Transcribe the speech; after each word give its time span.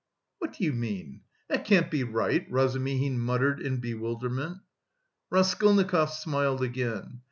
"What 0.39 0.53
do 0.53 0.63
you 0.63 0.73
mean? 0.73 1.21
That 1.47 1.63
can't 1.63 1.91
be 1.91 2.03
right?" 2.03 2.47
Razumihin 2.49 3.19
muttered 3.19 3.61
in 3.61 3.77
bewilderment. 3.77 4.57
Raskolnikov 5.29 6.09
smiled 6.11 6.63
again. 6.63 7.19